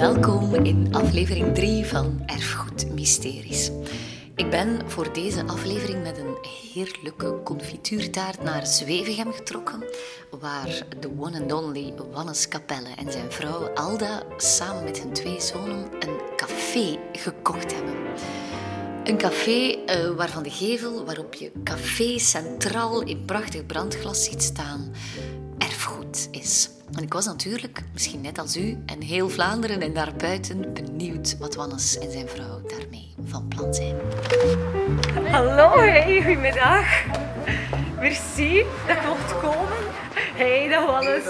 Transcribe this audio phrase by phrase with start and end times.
[0.00, 3.70] Welkom in aflevering 3 van Erfgoed Mysteries.
[4.34, 6.36] Ik ben voor deze aflevering met een
[6.72, 9.84] heerlijke confituurtaart naar Zwevegem getrokken,
[10.40, 15.40] waar de one and only Wannes Capelle en zijn vrouw Alda samen met hun twee
[15.40, 17.94] zonen een café gekocht hebben.
[19.04, 24.92] Een café uh, waarvan de gevel waarop je café centraal in prachtig brandglas ziet staan
[25.58, 26.70] erfgoed is.
[26.96, 31.54] En ik was natuurlijk, misschien net als u en heel Vlaanderen en daarbuiten, benieuwd wat
[31.54, 33.96] Wannes en zijn vrouw daarmee van plan zijn.
[35.30, 36.86] Hallo, hey, goedemiddag.
[38.00, 39.78] Merci dat je mocht komen.
[40.34, 41.24] Hey, dat Wannes.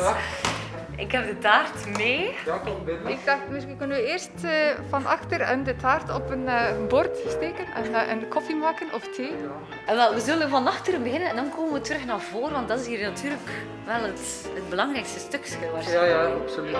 [1.01, 2.35] Ik heb de taart mee.
[2.45, 3.13] Ja, kom binnen.
[3.13, 4.51] Ik dacht, misschien kunnen we eerst uh,
[4.89, 8.93] van achter en de taart op een uh, bord steken en uh, een koffie maken
[8.93, 9.33] of thee.
[9.87, 12.69] En wel, we zullen van achteren beginnen en dan komen we terug naar voren, want
[12.69, 13.51] dat is hier natuurlijk
[13.87, 15.57] wel het, het belangrijkste stukje
[15.91, 16.77] Ja, ja, absoluut.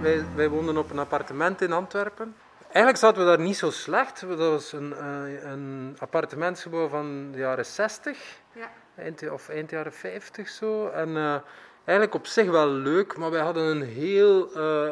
[0.00, 2.34] Wij, wij woonden op een appartement in Antwerpen.
[2.62, 4.20] Eigenlijk zaten we daar niet zo slecht.
[4.20, 5.04] Dat was een,
[5.50, 8.18] een appartementsgebouw van de jaren 60.
[8.52, 8.70] Ja.
[8.96, 10.88] Eind, of eind jaren 50 zo.
[10.88, 11.42] En
[11.90, 14.50] eigenlijk op zich wel leuk, maar wij hadden een heel...
[14.56, 14.90] Uh,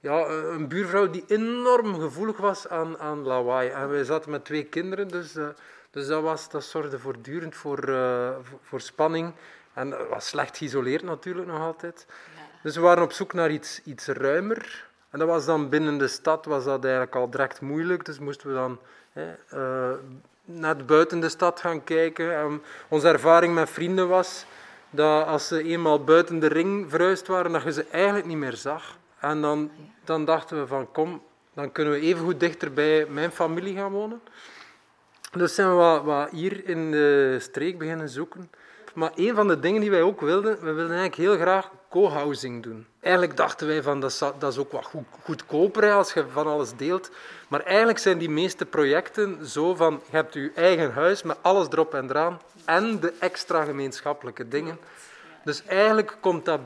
[0.00, 3.68] ja, een buurvrouw die enorm gevoelig was aan, aan lawaai.
[3.70, 5.48] En wij zaten met twee kinderen, dus, uh,
[5.90, 8.28] dus dat, was, dat zorgde voortdurend voor, uh,
[8.62, 9.32] voor spanning.
[9.72, 12.06] En dat was slecht geïsoleerd natuurlijk nog altijd.
[12.62, 14.86] Dus we waren op zoek naar iets, iets ruimer.
[15.10, 18.04] En dat was dan binnen de stad was dat eigenlijk al direct moeilijk.
[18.04, 18.78] Dus moesten we dan
[19.54, 19.90] uh,
[20.44, 22.36] net buiten de stad gaan kijken.
[22.36, 24.46] En onze ervaring met vrienden was
[24.90, 28.56] dat als ze eenmaal buiten de ring verhuisd waren, dat je ze eigenlijk niet meer
[28.56, 28.98] zag.
[29.20, 29.70] En dan,
[30.04, 31.22] dan dachten we van kom,
[31.54, 34.20] dan kunnen we even goed dichter bij mijn familie gaan wonen.
[35.32, 38.50] Dus zijn we wat, wat hier in de streek beginnen zoeken.
[38.94, 42.62] Maar een van de dingen die wij ook wilden, we wilden eigenlijk heel graag co-housing
[42.62, 42.86] doen.
[43.00, 47.10] Eigenlijk dachten wij van dat is, ook wat goed, goedkoper als je van alles deelt.
[47.48, 51.66] Maar eigenlijk zijn die meeste projecten zo van je hebt je eigen huis met alles
[51.70, 54.78] erop en eraan en de extra gemeenschappelijke dingen.
[55.44, 56.60] Dus eigenlijk komt dat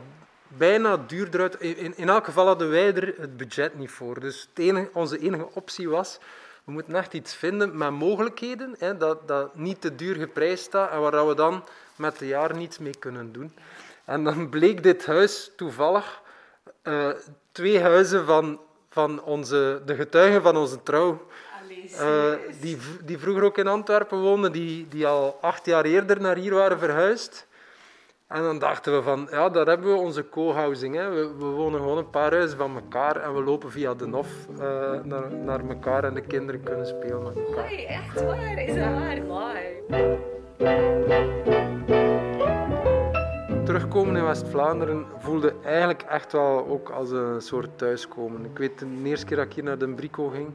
[0.49, 1.61] bijna duurder uit.
[1.61, 4.21] In, in elk geval hadden wij er het budget niet voor.
[4.21, 4.49] Dus
[4.93, 6.19] onze enige optie was,
[6.65, 10.91] we moeten echt iets vinden met mogelijkheden, hè, dat, dat niet te duur geprijsd staat
[10.91, 11.65] en waar we dan
[11.97, 13.55] met de jaren niets mee kunnen doen.
[14.10, 16.22] En dan bleek dit huis toevallig
[16.84, 17.09] uh,
[17.53, 21.26] twee huizen van, van onze, de getuigen van onze trouw
[22.00, 26.37] uh, die, die vroeger ook in Antwerpen woonden, die, die al acht jaar eerder naar
[26.37, 27.48] hier waren verhuisd.
[28.26, 30.94] En dan dachten we van, ja, daar hebben we onze co-housing.
[30.94, 31.10] Hè.
[31.10, 34.28] We, we, wonen gewoon een paar huizen van elkaar en we lopen via de Nof
[34.50, 34.59] uh,
[35.03, 37.69] naar, naar elkaar en de kinderen kunnen spelen met elkaar.
[37.69, 38.59] Hoi, echt waar?
[38.59, 39.22] Is dat waar?
[39.22, 39.78] Mooi.
[43.71, 48.45] Terugkomen in West-Vlaanderen voelde eigenlijk echt wel ook als een soort thuiskomen.
[48.45, 50.49] Ik weet de eerste keer dat ik hier naar de Brico ging,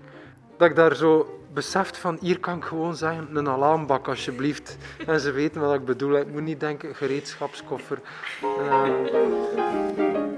[0.57, 4.77] dat ik daar zo beseft van hier kan ik gewoon zeggen een alarmbak alsjeblieft.
[5.07, 6.17] En ze weten wat ik bedoel.
[6.17, 7.99] Ik moet niet denken gereedschapskoffer.
[8.41, 8.83] Uh...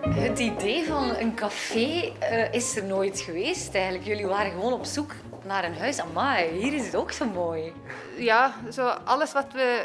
[0.10, 4.06] Het idee van een café uh, is er nooit geweest eigenlijk.
[4.06, 5.12] Jullie waren gewoon op zoek
[5.46, 6.00] naar een huis.
[6.00, 7.74] Amai, hier is het ook zo mooi.
[8.18, 9.84] Ja, zo alles wat we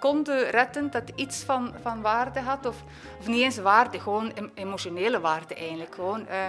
[0.00, 2.66] konden redden dat iets van, van waarde had.
[2.66, 2.82] Of,
[3.18, 5.94] of niet eens waarde, gewoon emotionele waarde eigenlijk.
[5.94, 6.48] Gewoon, uh,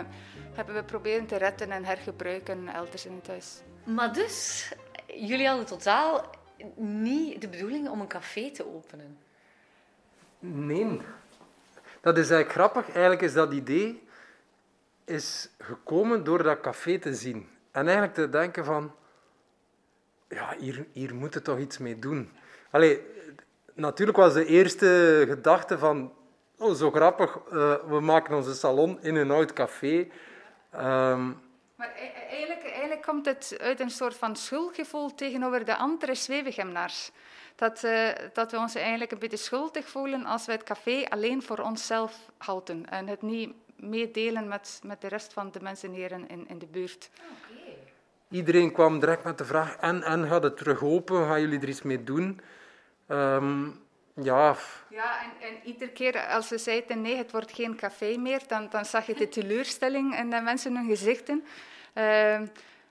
[0.53, 3.61] hebben we proberen te redden en hergebruiken elders in het huis.
[3.83, 4.67] Maar dus,
[5.07, 6.29] jullie hadden totaal
[6.75, 9.17] niet de bedoeling om een café te openen?
[10.39, 11.01] Nee.
[12.01, 12.85] Dat is eigenlijk grappig.
[12.93, 14.09] Eigenlijk is dat idee
[15.05, 17.49] is gekomen door dat café te zien.
[17.71, 18.95] En eigenlijk te denken van...
[20.27, 22.31] Ja, hier, hier moet je toch iets mee doen.
[22.69, 23.01] Allee,
[23.75, 26.13] natuurlijk was de eerste gedachte van...
[26.57, 27.39] Oh, zo grappig.
[27.53, 30.07] Uh, we maken onze salon in een oud café.
[30.75, 31.39] Um,
[31.75, 36.15] maar e-, e-, eigenlijk, eigenlijk, komt het uit een soort van schuldgevoel tegenover de andere
[36.15, 37.11] zwevegemnaars.
[37.55, 41.41] Dat, uh, dat we ons eigenlijk een beetje schuldig voelen als we het café alleen
[41.43, 46.11] voor onszelf houden en het niet meedelen met, met de rest van de mensen hier
[46.11, 47.09] in, in de buurt.
[47.15, 47.77] Okay.
[48.29, 51.25] Iedereen kwam direct met de vraag: en, en gaat het terug open?
[51.25, 52.41] Gaan jullie er iets mee doen?
[53.11, 53.79] Um,
[54.13, 54.55] ja.
[54.89, 58.67] Ja, en, en iedere keer als ze zeiden nee, het wordt geen café meer, dan,
[58.69, 61.45] dan zag je de teleurstelling in de mensen hun gezichten.
[61.95, 62.33] Uh,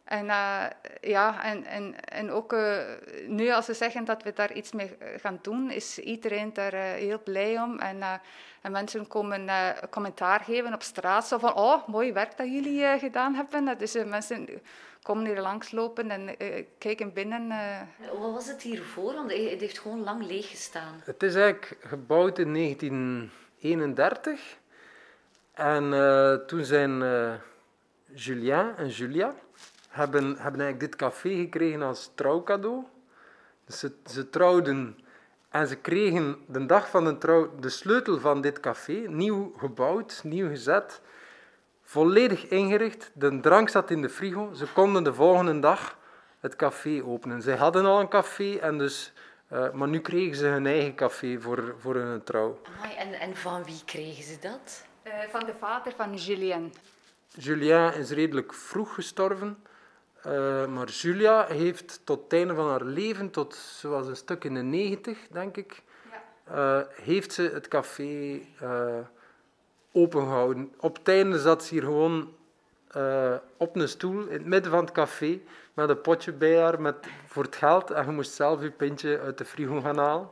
[0.05, 0.64] en, uh,
[1.00, 2.78] ja, en, en, en ook uh,
[3.26, 6.81] nu als ze zeggen dat we daar iets mee gaan doen, is iedereen daar uh,
[6.81, 7.78] heel blij om.
[7.78, 8.02] En,
[8.61, 9.49] en mensen komen
[9.90, 13.78] commentaar geven op straat, zo van, oh, mooi werk dat jullie gedaan hebben.
[13.78, 14.49] Dus mensen
[15.02, 17.50] komen hier langslopen en uh, kijken binnen.
[17.50, 17.81] Uh.
[18.20, 19.14] Wat was het hiervoor?
[19.14, 21.00] Want het heeft gewoon lang leeg gestaan.
[21.05, 24.58] Het is eigenlijk gebouwd in 1931.
[25.52, 27.32] En uh, toen zijn uh,
[28.14, 29.35] Julien en Julia
[29.88, 32.85] hebben, hebben eigenlijk dit café gekregen als trouwcadeau.
[33.64, 34.99] Dus ze, ze trouwden
[35.49, 40.20] en ze kregen de dag van de trouw de sleutel van dit café, nieuw gebouwd,
[40.25, 41.00] nieuw gezet,
[41.90, 43.10] volledig ingericht.
[43.14, 44.52] De drank zat in de frigo.
[44.54, 45.98] Ze konden de volgende dag
[46.40, 47.42] het café openen.
[47.42, 49.12] Zij hadden al een café, en dus,
[49.52, 52.60] uh, maar nu kregen ze hun eigen café voor, voor hun trouw.
[52.96, 54.87] en, en van wie kregen ze dat?
[55.04, 56.72] Uh, van de vader van Julien.
[57.28, 59.64] Julien is redelijk vroeg gestorven.
[60.26, 64.54] Uh, maar Julia heeft tot het einde van haar leven, tot zoals een stuk in
[64.54, 65.82] de negentig, denk ik,
[66.46, 66.78] ja.
[66.78, 68.40] uh, heeft ze het café
[69.92, 70.72] opengehouden.
[70.81, 72.34] Op het einde zat ze hier gewoon
[73.56, 75.40] op een stoel in het midden van het café
[75.75, 76.96] met een potje bij haar met,
[77.26, 80.28] voor het geld en je moest zelf je pintje uit de frigo gaan halen.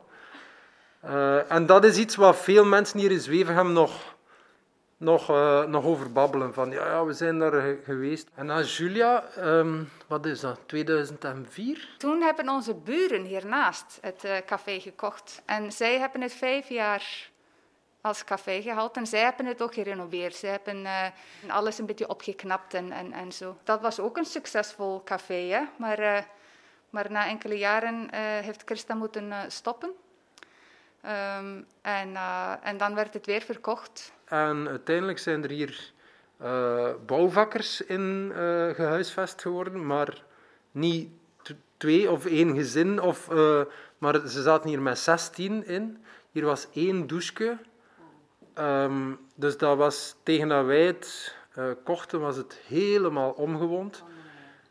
[1.49, 4.17] en dat is iets wat veel mensen hier in Zwevegem nog
[4.99, 6.53] nog, uh, nog over babbelen.
[6.53, 8.27] Van ja, ja, we zijn daar geweest.
[8.35, 11.89] En na Julia, um, wat is dat, 2004?
[11.97, 15.41] Toen hebben onze buren hiernaast het café gekocht.
[15.45, 17.28] En zij hebben het vijf jaar
[18.01, 19.01] als café gehouden.
[19.01, 20.35] En zij hebben het ook gerenoveerd.
[20.35, 21.05] Zij hebben uh,
[21.47, 23.57] alles een beetje opgeknapt en, en, en zo.
[23.63, 25.67] Dat was ook een succesvol café?
[25.77, 26.27] Maar,
[26.89, 29.89] maar na enkele jaren heeft Christa moeten stoppen.
[31.05, 32.15] Um, en,
[32.61, 34.11] en dan werd het weer verkocht.
[34.25, 35.91] En uiteindelijk zijn er hier
[37.05, 38.31] bouwvakkers in
[38.75, 40.23] gehuisvest geworden, maar
[40.71, 41.09] niet
[41.77, 43.27] twee of één gezin, of,
[43.97, 46.03] maar ze zaten hier met 16 in.
[46.31, 47.57] Hier was één douche.
[48.59, 51.35] Um, dus dat was, tegen dat wij het
[51.83, 54.03] kochten, was het helemaal omgewoond.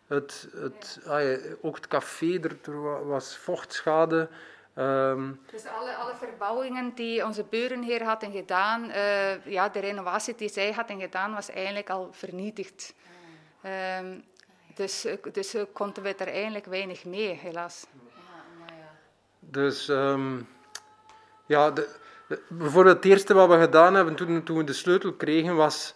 [0.06, 4.28] Het, het, ah ook het café, er, was vochtschade.
[4.74, 10.34] Um, dus alle, alle verbouwingen die onze buren hier hadden gedaan, uh, ja, de renovatie
[10.34, 12.94] die zij hadden gedaan, was eigenlijk al vernietigd.
[13.98, 14.24] Um,
[14.74, 17.86] dus, dus konden we er eigenlijk weinig mee, helaas.
[19.38, 20.48] Dus um,
[21.46, 21.96] ja, de,
[22.48, 25.94] bijvoorbeeld het eerste wat we gedaan hebben toen, toen we de sleutel kregen, was,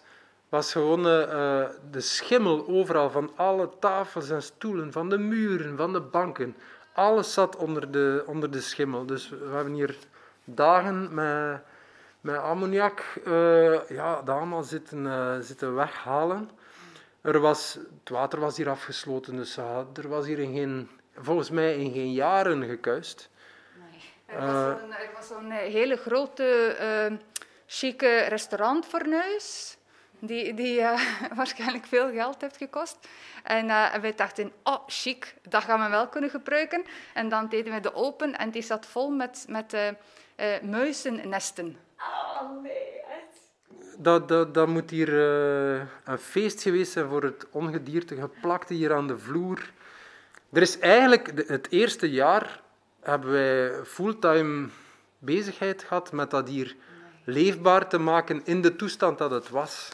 [0.49, 5.93] was gewoon uh, de schimmel overal van alle tafels en stoelen, van de muren, van
[5.93, 6.55] de banken
[6.93, 9.05] alles zat onder de, onder de schimmel.
[9.05, 9.97] Dus we hebben hier
[10.43, 11.61] dagen met,
[12.21, 16.49] met ammoniak uh, ja, dat allemaal zitten, uh, zitten weghalen.
[17.21, 19.57] Er was, het water was hier afgesloten, dus
[19.93, 23.29] er was hier in geen, volgens mij in geen jaren gekuist.
[24.39, 25.05] Nee.
[25.05, 26.77] Er was zo'n hele grote,
[27.65, 29.77] chique restaurantfornuis
[30.25, 30.99] die, die uh,
[31.35, 32.97] waarschijnlijk veel geld heeft gekost.
[33.43, 36.83] En uh, wij dachten, oh chic, dat gaan we wel kunnen gebruiken.
[37.13, 39.89] En dan deden we de open en die zat vol met, met uh,
[40.61, 41.77] muizennesten.
[41.97, 42.91] Oh nee,
[43.97, 45.13] dat, dat, dat moet hier
[46.03, 49.71] een feest geweest zijn voor het ongedierte, geplakt hier aan de vloer.
[50.51, 52.61] Er is eigenlijk, het eerste jaar
[53.03, 54.69] hebben wij fulltime
[55.19, 56.75] bezigheid gehad met dat hier
[57.23, 59.89] leefbaar te maken in de toestand dat het was.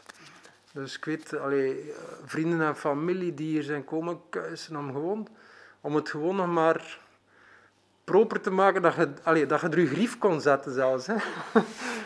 [0.72, 1.94] Dus ik weet, allee,
[2.26, 5.28] vrienden en familie die hier zijn komen kuisen om, gewoon,
[5.82, 7.00] om het gewoon nog maar
[8.04, 11.08] proper te maken dat je, allee, dat je er je grief kon zetten zelfs.
[11.08, 11.16] Hè.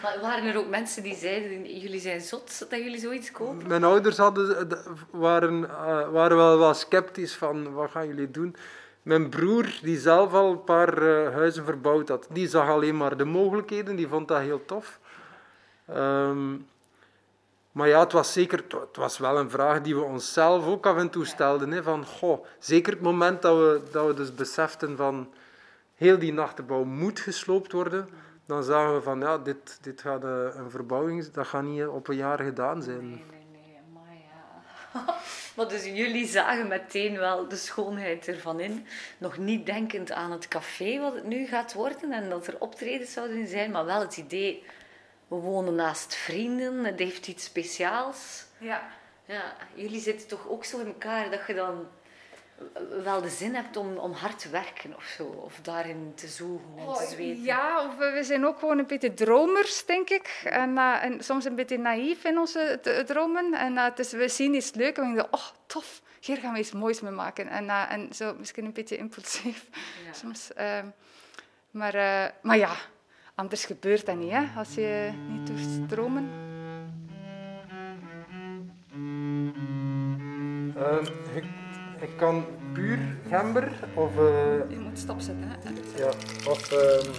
[0.03, 3.67] Maar waren er ook mensen die zeiden, jullie zijn zot dat jullie zoiets kopen?
[3.67, 4.67] Mijn ouders hadden,
[5.10, 8.55] waren, uh, waren wel wat sceptisch van, wat gaan jullie doen?
[9.03, 13.17] Mijn broer, die zelf al een paar uh, huizen verbouwd had, die zag alleen maar
[13.17, 15.00] de mogelijkheden, die vond dat heel tof.
[15.89, 16.67] Um,
[17.72, 20.98] maar ja, het was zeker, het was wel een vraag die we onszelf ook af
[20.98, 21.72] en toe stelden.
[21.72, 25.33] Hè, van, goh, zeker het moment dat we, dat we dus beseften van
[25.95, 28.10] heel die nachtenbouw moet gesloopt worden,
[28.45, 32.07] dan zagen we van ja, dit, dit gaat eh, een verbouwing, dat gaat niet op
[32.07, 33.10] een jaar gedaan zijn.
[33.10, 33.42] Nee, nee.
[35.55, 38.88] Maar dus jullie zagen meteen wel de schoonheid ervan in.
[39.17, 43.13] Nog niet denkend aan het café wat het nu gaat worden en dat er optredens
[43.13, 44.63] zouden zijn, maar wel het idee
[45.27, 48.45] we wonen naast vrienden, het heeft iets speciaals.
[48.57, 48.89] Ja.
[49.25, 49.53] ja.
[49.73, 51.88] Jullie zitten toch ook zo in elkaar dat je dan
[53.03, 56.77] wel de zin hebt om, om hard te werken of zo, of daarin te zoeken
[56.77, 57.43] en te oh, zweten.
[57.43, 60.41] Ja, of we zijn ook gewoon een beetje dromers, denk ik.
[60.43, 63.53] En, uh, en soms een beetje naïef in onze dromen.
[63.53, 66.60] En uh, dus we zien iets leuk en we denken, oh, tof, hier gaan we
[66.60, 67.48] iets moois mee maken.
[67.48, 69.67] En, uh, en zo misschien een beetje impulsief
[70.05, 70.13] ja.
[70.22, 70.53] soms.
[70.53, 70.88] Ehm,
[71.72, 71.93] maar,
[72.41, 72.75] maar ja,
[73.36, 76.29] Anders gebeurt dat niet, hè, als je niet durft dromen.
[80.77, 81.43] Uh, ik,
[82.03, 84.15] ik, kan puur gember of...
[84.15, 84.24] Uh,
[84.69, 86.03] je moet stopzetten, hè.
[86.03, 86.12] Ja,
[86.50, 86.72] of...
[86.72, 87.13] Uh,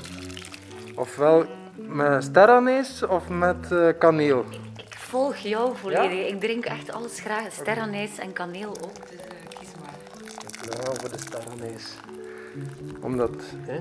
[0.95, 4.45] ofwel met sterranees of met uh, kaneel.
[4.77, 6.29] Ik volg jou volledig.
[6.29, 7.53] Ik drink echt alles graag.
[7.53, 9.11] Sterrenijs en kaneel ook.
[9.11, 9.95] Dus uh, kies maar.
[10.47, 11.95] Ik ga voor de sterrenijs.
[13.01, 13.81] Omdat hè,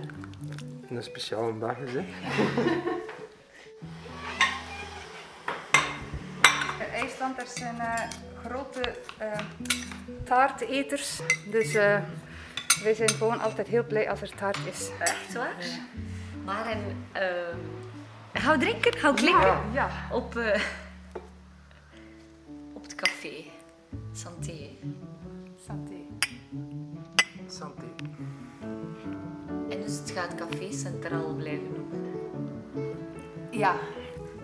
[0.89, 1.93] een speciale dag is.
[1.93, 2.03] Hè.
[7.23, 7.99] IJslanders zijn uh,
[8.45, 9.39] grote uh,
[10.23, 11.19] taarteters.
[11.45, 11.97] Dus uh,
[12.83, 14.89] wij zijn gewoon altijd heel blij als er taart is.
[14.99, 15.55] Echt waar?
[15.59, 15.85] Ja.
[16.45, 16.79] Maar en,
[18.33, 18.91] Gaan we drinken?
[18.91, 19.41] We klinken?
[19.41, 19.69] Ja.
[19.73, 19.89] ja.
[20.11, 20.61] Op, uh,
[22.73, 23.43] op het café.
[24.13, 24.69] Santé.
[25.65, 25.95] Santé.
[27.47, 27.85] Santé.
[29.69, 32.17] En dus het gaat Café Centraal blijven noemen?
[33.51, 33.75] Ja.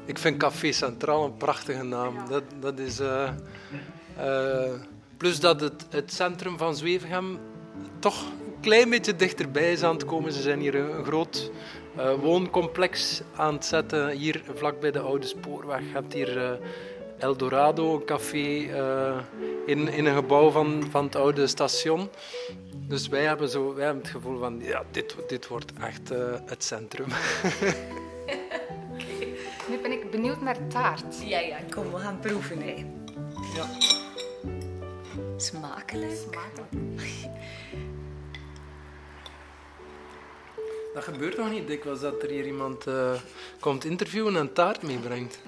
[0.10, 2.16] Ik vind Café Centraal een prachtige naam.
[2.30, 3.00] Dat, dat is...
[3.00, 3.30] Uh,
[4.20, 4.74] uh,
[5.18, 7.39] plus dat het, het centrum van Zwevegem
[8.00, 10.34] toch een klein beetje dichterbij is aan het komen.
[10.34, 11.51] Ze zijn hier een, groot
[11.98, 15.80] uh, wooncomplex aan het zetten, hier vlak bij de Oude Spoorweg.
[15.80, 16.60] Je hebt hier
[17.18, 19.18] Eldorado, een café uh,
[19.66, 22.10] in, in een gebouw van, van het oude station.
[22.88, 26.10] Dus wij hebben, zo, wij hebben het gevoel van, ja, dit, dit wordt echt
[26.46, 27.08] het centrum.
[30.20, 31.22] Benieuwd naar taart.
[31.24, 32.62] Ja, ja, kom, we gaan proeven.
[32.62, 32.86] Hè.
[33.56, 33.68] Ja.
[35.38, 36.18] Smakelijk.
[36.32, 36.72] Smakelijk.
[40.94, 43.12] Dat gebeurt nog niet dikwijls dat er hier iemand uh,
[43.60, 45.40] komt interviewen en taart meebrengt.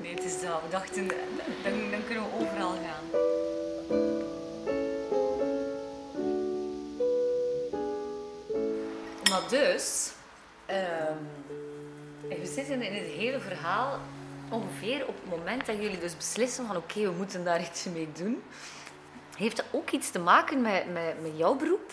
[0.00, 0.62] Nee, het is dat.
[0.62, 3.04] We dachten, dan, dan kunnen we overal gaan.
[9.30, 10.10] Maar dus,
[10.70, 11.28] um,
[12.28, 13.98] we zitten in het hele verhaal
[14.50, 18.08] ongeveer op het moment dat jullie dus beslissen van oké, we moeten daar iets mee
[18.12, 18.42] doen.
[19.36, 21.92] Heeft dat ook iets te maken met, met, met jouw beroep?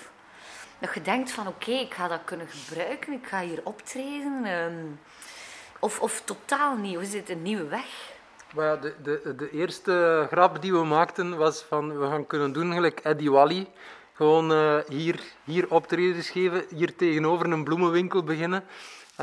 [0.79, 4.45] Dat je denkt van oké, ik ga dat kunnen gebruiken, ik ga hier optreden.
[4.45, 4.99] Um,
[5.79, 8.11] of, of totaal niet, is dit een nieuwe weg?
[8.55, 12.73] Maar de, de, de eerste grap die we maakten was van we gaan kunnen doen
[12.73, 13.67] gelijk Eddie Wally.
[14.13, 18.63] Gewoon uh, hier, hier optredens geven, hier tegenover een bloemenwinkel beginnen.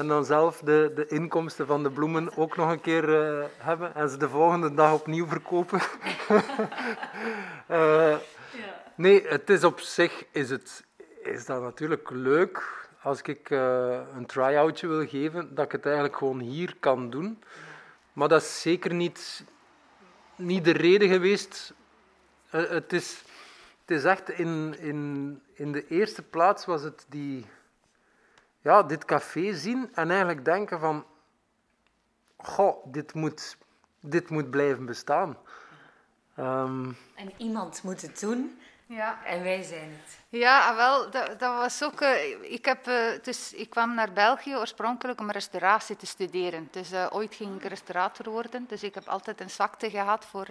[0.00, 3.94] En dan zelf de, de inkomsten van de bloemen ook nog een keer uh, hebben.
[3.94, 5.80] En ze de volgende dag opnieuw verkopen.
[6.30, 6.38] uh,
[8.60, 8.82] ja.
[8.94, 10.84] Nee, het is op zich is het,
[11.22, 16.16] is dat natuurlijk leuk als ik uh, een try-outje wil geven, dat ik het eigenlijk
[16.16, 17.42] gewoon hier kan doen.
[18.12, 19.44] Maar dat is zeker niet,
[20.36, 21.74] niet de reden geweest.
[22.48, 23.22] Het, is,
[23.80, 27.46] het is echt in, in, in de eerste plaats was het die,
[28.60, 31.04] ja, dit café zien en eigenlijk denken van,
[32.36, 33.56] goh, dit moet,
[34.00, 35.36] dit moet blijven bestaan.
[36.38, 38.60] Um, en iemand moet het doen.
[38.86, 39.24] Ja.
[39.24, 40.18] En wij zijn het.
[40.28, 42.00] Ja, ah, wel, dat, dat was ook...
[42.00, 46.68] Uh, ik, heb, uh, dus, ik kwam naar België oorspronkelijk om restauratie te studeren.
[46.70, 48.66] Dus uh, ooit ging ik restaurator worden.
[48.68, 50.46] Dus ik heb altijd een zwakte gehad voor,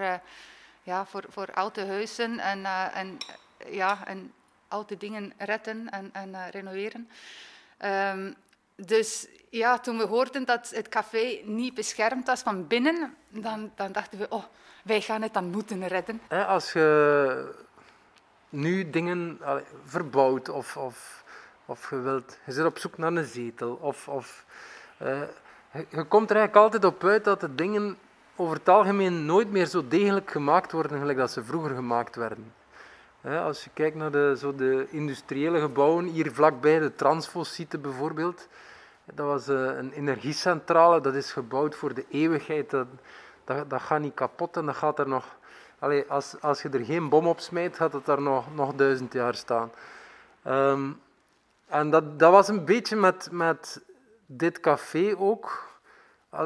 [0.84, 3.18] ja, voor, voor oude huizen en, en,
[3.70, 4.34] ja, en
[4.68, 7.10] oude dingen redden en, en renoveren.
[7.86, 8.36] Um,
[8.76, 13.92] dus ja, toen we hoorden dat het café niet beschermd was van binnen, dan, dan
[13.92, 14.44] dachten we, oh,
[14.84, 16.22] wij gaan het dan moeten redden.
[16.48, 17.56] Als je
[18.50, 19.40] nu dingen
[19.86, 21.24] verbouwt of, of,
[21.66, 23.74] of je, wilt, je zit op zoek naar een zetel.
[23.82, 24.46] Of, of,
[24.98, 25.28] je,
[25.72, 27.98] je, komt er eigenlijk altijd op uit dat de dingen
[28.36, 32.54] over het algemeen nooit meer zo degelijk gemaakt worden gelijk dat ze vroeger gemaakt werden.
[33.24, 38.48] Als je kijkt naar de, zo de industriële gebouwen, hier vlakbij de Transfosite bijvoorbeeld,
[39.14, 42.70] dat was uh, een energiecentrale, dat is gebouwd voor de eeuwigheid.
[42.70, 42.88] Dat,
[43.44, 45.38] dat, gaat niet kapot en dat gaat er nog
[45.80, 49.14] Allee, als, als je er geen bom op smijt, gaat het daar nog, nog duizend
[49.14, 49.72] jaar staan.
[50.48, 51.02] Um,
[51.68, 53.82] en dat, dat was een beetje met, met
[54.26, 55.68] dit café ook.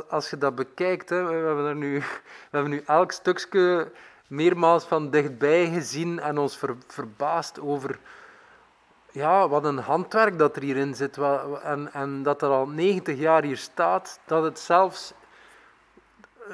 [0.09, 1.99] Als je dat bekijkt, hè, we, hebben er nu,
[2.49, 3.91] we hebben nu elk stukje
[4.27, 7.99] meermaals van dichtbij gezien en ons ver, verbaasd over
[9.11, 11.17] ja, wat een handwerk dat er hierin zit.
[11.63, 15.13] En, en dat er al 90 jaar hier staat, dat het zelfs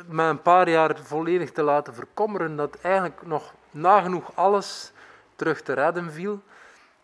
[0.08, 4.92] met een paar jaar volledig te laten verkommeren, dat eigenlijk nog nagenoeg alles
[5.36, 6.42] terug te redden viel.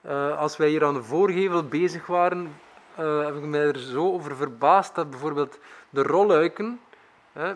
[0.05, 2.55] Uh, als wij hier aan de voorgevel bezig waren,
[2.99, 6.79] uh, heb ik mij er zo over verbaasd dat bijvoorbeeld de rolluiken,
[7.37, 7.49] uh,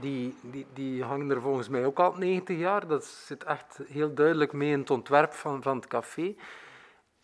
[0.00, 2.86] die, die, die hangen er volgens mij ook al 90 jaar.
[2.86, 6.34] Dat zit echt heel duidelijk mee in het ontwerp van, van het café.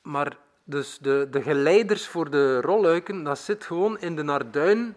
[0.02, 4.94] Maar dus de, de geleiders voor de rolluiken, dat zit gewoon in de Narduin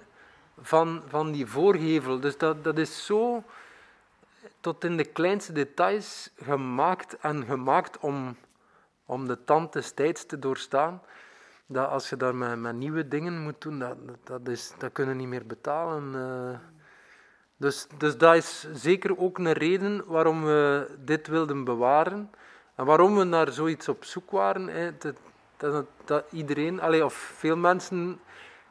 [0.62, 2.20] van, van die voorgevel.
[2.20, 3.44] Dus dat, dat is zo
[4.60, 8.38] tot in de kleinste details gemaakt en gemaakt om,
[9.06, 11.02] om de tand des tijds te doorstaan.
[11.66, 15.18] Dat als je daar met, met nieuwe dingen moet doen, dat, dat, is, dat kunnen
[15.18, 16.14] niet meer betalen.
[16.14, 16.73] Uh,
[17.58, 22.32] Dus, dus dat is zeker ook een reden waarom we dit wilden bewaren.
[22.76, 24.68] En waarom we naar zoiets op zoek waren.
[24.68, 24.98] Hè.
[24.98, 25.16] Dat,
[25.58, 28.20] dat, dat iedereen, allee, of veel mensen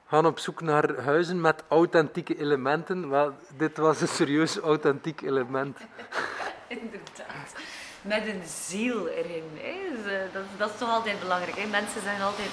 [0.06, 3.08] gaan op zoek naar huizen met authentieke elementen.
[3.08, 5.78] Wel, dit was een serieus authentiek element.
[6.66, 7.54] Inderdaad.
[8.02, 9.44] Met een ziel erin.
[9.54, 9.96] Hè.
[9.96, 11.56] Dus, eh, dat, dat is toch altijd belangrijk.
[11.56, 11.66] Hè.
[11.66, 12.50] Mensen zijn altijd...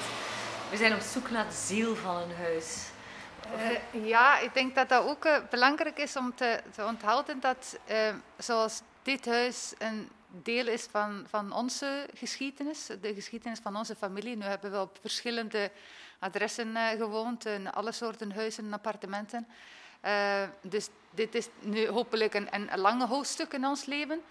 [0.70, 2.90] We zijn op zoek naar de ziel van een huis.
[3.94, 7.80] Uh, ja, ik denk dat dat ook uh, belangrijk is om te, te onthouden dat,
[7.92, 13.96] uh, zoals dit huis een deel is van, van onze geschiedenis, de geschiedenis van onze
[13.96, 14.36] familie.
[14.36, 15.72] Nu hebben we op verschillende
[16.20, 19.48] adressen gewoond, in alle soorten huizen en appartementen.
[20.62, 24.22] dus dit is nu hopelijk een, een lange hoofdstuk in ons leven.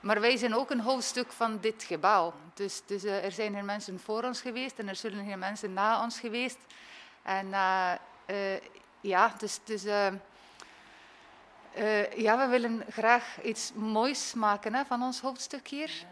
[0.00, 2.34] Maar wij zijn ook een hoofdstuk van dit gebouw.
[2.54, 6.02] Dus, dus er zijn hier mensen voor ons geweest en er zullen hier mensen na
[6.02, 6.58] ons geweest.
[7.22, 7.54] En
[9.00, 10.06] ja, dus, dus uh,
[11.78, 16.04] uh, ja, we willen graag iets moois maken hè, van ons hoofdstuk hier.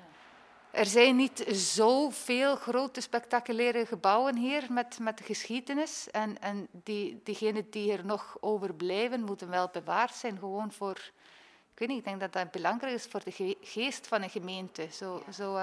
[0.70, 6.10] Er zijn niet zoveel grote, spectaculaire gebouwen hier met, met geschiedenis.
[6.10, 10.38] En, en die, diegenen die er nog overblijven, moeten wel bewaard zijn.
[10.38, 10.96] Gewoon voor,
[11.72, 14.88] ik weet niet, ik denk dat dat belangrijk is voor de geest van een gemeente.
[14.92, 15.58] Zo, zo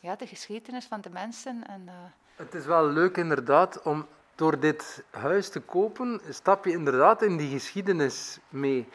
[0.00, 1.66] ja, de geschiedenis van de mensen.
[1.66, 1.88] En,
[2.36, 4.06] Het is wel leuk inderdaad om
[4.40, 8.88] door dit huis te kopen, stap je inderdaad in die geschiedenis mee.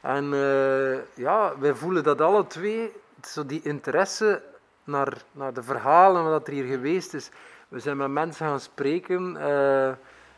[0.00, 2.92] En uh, ja, wij voelen dat alle twee,
[3.22, 4.42] zo die interesse
[4.84, 7.30] naar, naar de verhalen wat er hier geweest is.
[7.68, 9.36] We zijn met mensen gaan spreken.
[9.36, 9.92] Uh,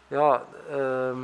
[0.09, 1.17] ja, uh,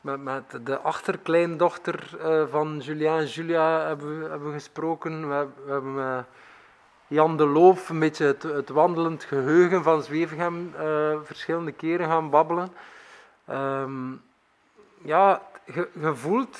[0.00, 5.28] met, met de achterkleindochter uh, van Julien en Julia hebben we, hebben gesproken.
[5.28, 6.26] We, we hebben
[7.10, 12.30] Jan de Loof, een beetje het, het wandelend geheugen van Zwevegem, uh, verschillende keren gaan
[12.30, 12.72] babbelen.
[13.50, 14.22] Um,
[15.02, 16.58] ja, je, voelt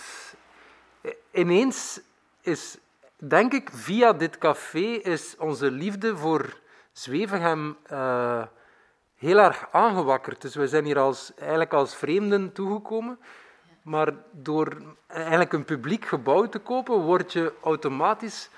[1.31, 2.01] ineens
[2.41, 2.79] is,
[3.17, 6.57] denk ik, via dit café is onze liefde voor
[6.93, 8.43] Zwevegem uh,
[9.17, 10.43] heel erg aangewakkerd.
[10.43, 13.19] Dus we zijn hier als, eigenlijk als vreemden toegekomen.
[13.83, 18.51] Maar door eigenlijk een publiek gebouw te kopen, word je automatisch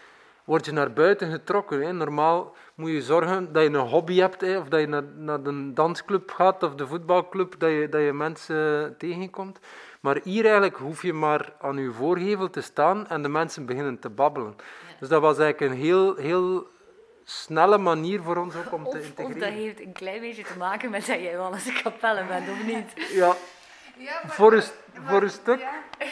[0.44, 1.80] word je naar buiten getrokken.
[1.82, 1.92] Hè.
[1.92, 5.42] Normaal moet je zorgen dat je een hobby hebt, hè, of dat je naar, naar
[5.42, 9.58] de dansclub gaat of de voetbalclub, dat je, dat je mensen tegenkomt.
[10.00, 13.98] Maar hier eigenlijk hoef je maar aan je voorgevel te staan en de mensen beginnen
[13.98, 14.56] te babbelen.
[14.98, 16.66] Dus dat was eigenlijk een heel, heel
[17.24, 19.34] snelle manier voor ons ook om te integreren.
[19.34, 22.24] Of dat heeft een klein beetje te maken met dat jij wel eens een kapelle
[22.24, 22.92] bent, of niet?
[22.96, 23.36] Ja,
[23.96, 24.62] ja maar, voor, een,
[25.06, 25.58] voor een stuk...
[25.58, 26.06] Ja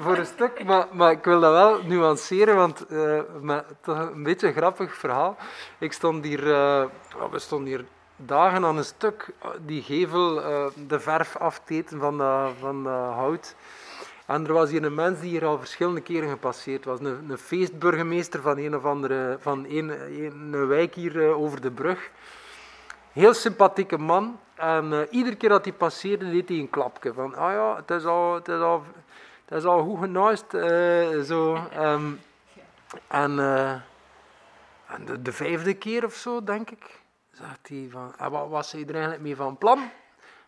[0.00, 4.22] voor een stuk, maar, maar ik wil dat wel nuanceren, want uh, met, toch een
[4.22, 5.36] beetje een grappig verhaal.
[5.78, 6.84] Ik stond hier, uh,
[7.30, 7.84] we stonden hier
[8.16, 9.28] dagen aan een stuk,
[9.66, 13.54] die gevel, uh, de verf afteten van, de, van hout.
[14.26, 17.00] En er was hier een mens die hier al verschillende keren gepasseerd was.
[17.00, 19.92] Een, een feestburgemeester van een of andere, van een,
[20.22, 22.10] een, wijk hier over de brug.
[23.12, 24.38] Heel sympathieke man.
[24.54, 27.12] En iedere keer dat hij passeerde, deed hij een klapje.
[27.12, 28.84] Van, ah ja, het is al, het is al
[29.50, 30.54] dat is al goed genuist.
[30.54, 31.54] Uh, zo.
[33.08, 33.70] En, uh,
[34.86, 37.00] en de, de, vijfde keer of zo, denk ik,
[37.32, 39.78] zegt hij van, wat was hij er eigenlijk mee van plan?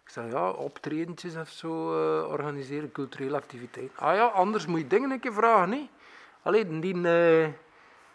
[0.04, 3.96] Ik zei, ja, optredentjes of zo uh, organiseren, culturele activiteiten.
[3.96, 5.90] Ah ja, anders moet je dingen een keer vragen, nee.
[6.42, 6.94] Alleen die,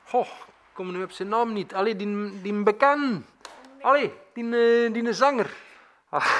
[0.03, 1.73] goh, ik kom nu op zijn naam niet.
[1.73, 3.25] Allee, die, die bekend.
[3.81, 5.49] Allee, die, die zanger.
[6.09, 6.31] Ah,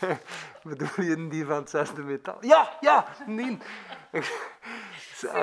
[0.68, 2.36] Bedoel je die van het zesde metaal?
[2.40, 3.58] Ja, ja, nee.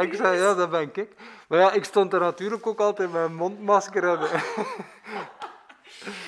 [0.07, 1.09] ik zei, ja, dat ben ik.
[1.47, 4.03] Maar ja, ik stond er natuurlijk ook altijd met een mondmasker.
[4.03, 4.19] En...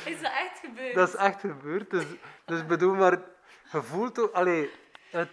[0.05, 0.95] Is dat echt gebeurd?
[0.95, 1.89] Dat is echt gebeurd.
[1.89, 2.05] Dus,
[2.45, 3.19] dus bedoel maar,
[3.63, 4.33] gevoeld ook...
[4.33, 4.71] Allee,
[5.09, 5.29] het,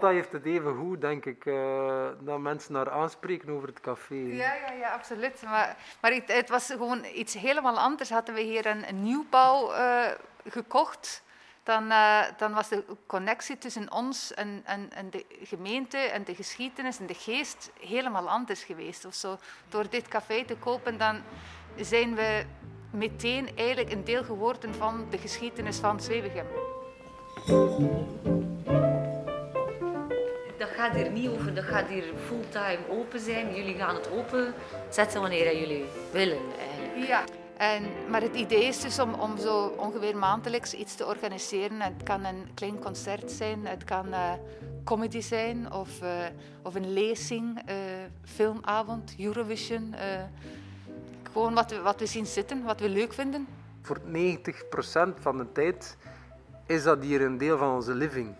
[0.00, 4.14] heeft het even goed, denk ik, uh, dat mensen naar aanspreken over het café.
[4.14, 5.42] Ja, ja, ja absoluut.
[5.42, 8.10] Maar, maar het, het was gewoon iets helemaal anders.
[8.10, 10.10] Hadden we hier een, een nieuwbouw uh,
[10.48, 11.22] gekocht
[11.68, 16.34] dan, uh, dan, was de connectie tussen ons en, en, en, de gemeente en de
[16.34, 19.04] geschiedenis en de geest helemaal anders geweest.
[19.04, 19.38] Of zo.
[19.68, 21.22] Door dit café te kopen, dan
[21.76, 22.44] zijn we
[22.90, 26.46] meteen eigenlijk een deel geworden van de geschiedenis van Zwevegem.
[30.58, 33.54] Dat gaat hier niet over, dat gaat hier fulltime open zijn.
[33.54, 34.54] Jullie gaan het open
[34.90, 37.06] zetten wanneer jullie willen eigenlijk.
[37.06, 37.24] Ja.
[37.58, 41.80] En, maar het idee is dus om, om zo ongeveer maandelijks iets te organiseren.
[41.80, 44.32] Het kan een klein concert zijn, het kan uh,
[44.84, 46.08] comedy zijn of, uh,
[46.62, 47.74] of een lezing, uh,
[48.24, 49.94] filmavond, Eurovision.
[51.32, 53.46] gewoon wat we, wat we zien zitten, wat we leuk vinden.
[53.82, 54.02] Voor 90%
[55.20, 55.96] van de tijd
[56.66, 58.34] is dat hier een deel van onze living.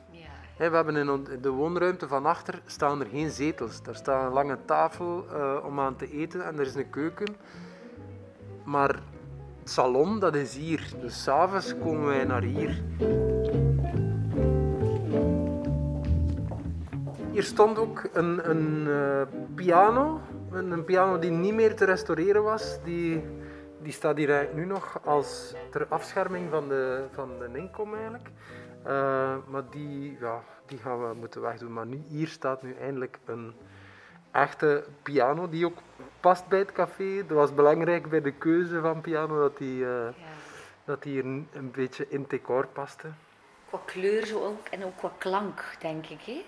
[0.57, 3.83] we hebben in de woonruimte van achter staan er geen zetels.
[3.83, 5.25] Daar staat een lange tafel
[5.65, 7.37] om aan te eten en er is een keuken.
[8.69, 10.93] Maar het salon, dat is hier.
[11.01, 12.83] Dus s'avonds komen wij naar hier.
[17.33, 19.23] Hier stond ook een, een uh,
[19.55, 20.21] piano.
[20.51, 22.79] Een, piano die niet meer te restaureren was.
[22.85, 23.25] Die,
[23.83, 28.29] die staat hier nu nog als ter afscherming van de, van de inkom eigenlijk.
[28.87, 31.73] Uh, maar die, ja, die gaan we moeten wegdoen.
[31.73, 33.55] Maar nu, hier staat nu eindelijk een
[34.41, 35.79] echte piano die ook
[36.21, 37.27] past bij het café.
[37.27, 40.13] Dat was belangrijk bij de keuze van piano dat die, uh, ja.
[40.85, 43.09] dat die hier een beetje in decor paste.
[43.69, 46.21] Qua kleur zo ook en ook qua klank, denk ik.
[46.21, 46.45] Hè?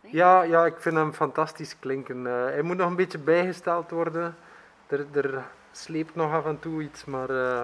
[0.00, 2.24] Ja, ja, ik vind hem fantastisch klinken.
[2.24, 4.36] Uh, hij moet nog een beetje bijgesteld worden.
[4.86, 7.62] Er, er sleept nog af en toe iets, maar, uh,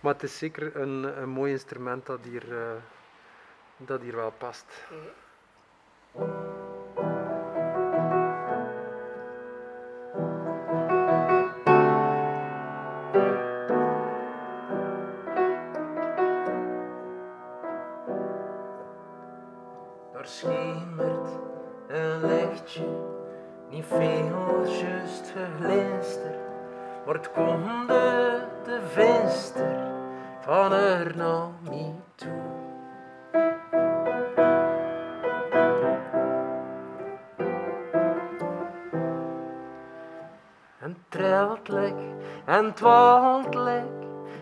[0.00, 2.44] maar het is zeker een, een mooi instrument dat hier,
[3.76, 4.66] dat hier wel past.
[6.12, 6.79] Okay.
[27.20, 29.78] Wordt konde de venster
[30.40, 32.28] van er naar mij toe.
[40.78, 41.94] En trelt lek
[42.44, 43.84] en twalt lek,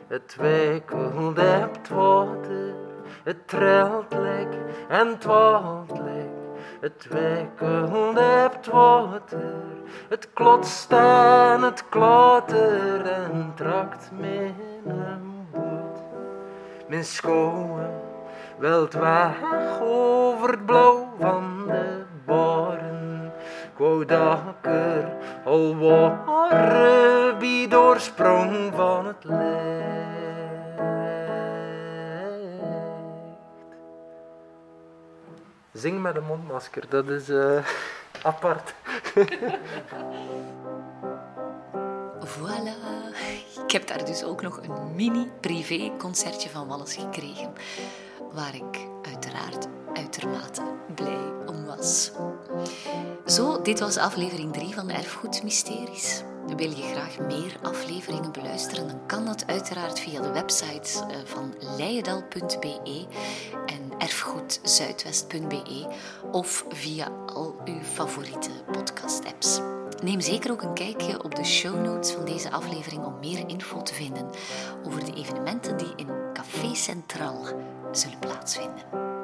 [0.09, 2.75] het wijkelt hebt water,
[3.25, 4.57] het trelt lek
[4.88, 6.37] en twalt lek.
[6.81, 8.48] Het wikkelde
[10.09, 14.55] het klotst en het klater en trakt mijn
[15.53, 16.01] boot.
[16.88, 17.81] Mijn schoen
[18.59, 19.37] wilt weg
[19.83, 23.33] over het blauw van de baren.
[23.73, 24.38] Ik wou dat
[25.45, 25.75] al
[27.69, 29.97] doorsprong van het licht.
[35.73, 37.67] Zing met een mondmasker, dat is uh,
[38.23, 38.75] apart.
[42.35, 42.77] voilà.
[43.64, 47.53] Ik heb daar dus ook nog een mini-privé concertje van Wallis gekregen,
[48.33, 50.62] waar ik uiteraard uitermate
[50.94, 52.11] blij om was.
[53.27, 56.23] Zo, dit was aflevering 3 van Erfgoed Mysteries.
[56.57, 61.55] Wil je graag meer afleveringen beluisteren, dan kan dat uiteraard via de website eh, van
[61.77, 63.07] leijendal.be
[63.67, 65.87] en erfgoedzuidwest.be
[66.33, 69.61] of via al uw favoriete podcast-apps.
[70.03, 73.83] Neem zeker ook een kijkje op de show notes van deze aflevering om meer info
[73.83, 74.31] te vinden
[74.87, 77.47] over de evenementen die in Café Centraal
[77.93, 79.18] zullen plaatsvinden.